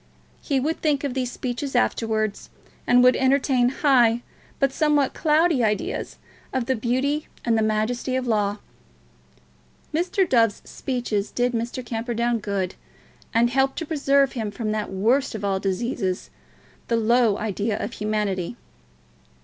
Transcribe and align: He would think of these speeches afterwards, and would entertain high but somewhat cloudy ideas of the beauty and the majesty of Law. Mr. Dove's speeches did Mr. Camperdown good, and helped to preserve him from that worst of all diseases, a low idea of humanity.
He 0.41 0.59
would 0.59 0.81
think 0.81 1.03
of 1.03 1.13
these 1.13 1.31
speeches 1.31 1.75
afterwards, 1.75 2.49
and 2.87 3.03
would 3.03 3.15
entertain 3.15 3.69
high 3.69 4.23
but 4.59 4.73
somewhat 4.73 5.13
cloudy 5.13 5.63
ideas 5.63 6.17
of 6.51 6.65
the 6.65 6.75
beauty 6.75 7.27
and 7.45 7.55
the 7.55 7.61
majesty 7.61 8.15
of 8.15 8.25
Law. 8.25 8.57
Mr. 9.93 10.27
Dove's 10.27 10.63
speeches 10.65 11.29
did 11.29 11.51
Mr. 11.51 11.85
Camperdown 11.85 12.39
good, 12.39 12.73
and 13.31 13.51
helped 13.51 13.77
to 13.77 13.85
preserve 13.85 14.31
him 14.31 14.49
from 14.49 14.71
that 14.71 14.89
worst 14.89 15.35
of 15.35 15.45
all 15.45 15.59
diseases, 15.59 16.31
a 16.89 16.95
low 16.95 17.37
idea 17.37 17.77
of 17.77 17.93
humanity. 17.93 18.55